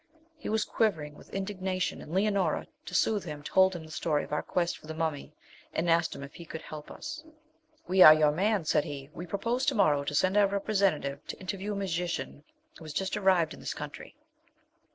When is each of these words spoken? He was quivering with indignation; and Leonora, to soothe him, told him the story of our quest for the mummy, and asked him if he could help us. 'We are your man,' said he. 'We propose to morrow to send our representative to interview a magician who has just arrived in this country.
He 0.35 0.49
was 0.49 0.65
quivering 0.65 1.13
with 1.13 1.29
indignation; 1.29 2.01
and 2.01 2.11
Leonora, 2.11 2.65
to 2.87 2.95
soothe 2.95 3.23
him, 3.25 3.43
told 3.43 3.75
him 3.75 3.83
the 3.85 3.91
story 3.91 4.23
of 4.23 4.31
our 4.33 4.41
quest 4.41 4.79
for 4.79 4.87
the 4.87 4.95
mummy, 4.95 5.31
and 5.75 5.87
asked 5.87 6.15
him 6.15 6.23
if 6.23 6.33
he 6.33 6.43
could 6.43 6.63
help 6.63 6.89
us. 6.89 7.23
'We 7.87 8.01
are 8.01 8.13
your 8.15 8.31
man,' 8.31 8.65
said 8.65 8.83
he. 8.83 9.11
'We 9.13 9.27
propose 9.27 9.63
to 9.67 9.75
morrow 9.75 10.03
to 10.05 10.15
send 10.15 10.37
our 10.37 10.47
representative 10.47 11.23
to 11.27 11.39
interview 11.39 11.73
a 11.73 11.75
magician 11.75 12.43
who 12.79 12.83
has 12.85 12.93
just 12.93 13.15
arrived 13.15 13.53
in 13.53 13.59
this 13.59 13.75
country. 13.75 14.15